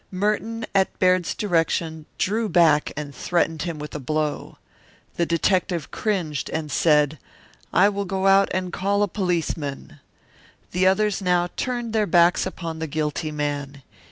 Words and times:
Merton, 0.09 0.65
at 0.73 0.97
Baird's 0.97 1.35
direction, 1.35 2.07
drew 2.17 2.49
back 2.49 2.91
and 2.97 3.13
threatened 3.13 3.61
him 3.61 3.77
with 3.77 3.93
a 3.93 3.99
blow. 3.99 4.57
The 5.15 5.27
detective 5.27 5.91
cringed 5.91 6.49
and 6.49 6.71
said: 6.71 7.19
"I 7.71 7.87
will 7.87 8.05
go 8.05 8.25
out 8.25 8.49
and 8.51 8.73
call 8.73 9.03
a 9.03 9.07
policeman." 9.07 9.99
The 10.71 10.87
others 10.87 11.21
now 11.21 11.49
turned 11.55 11.93
their 11.93 12.07
backs 12.07 12.47
upon 12.47 12.79
the 12.79 12.87
guilty 12.87 13.31
man. 13.31 13.83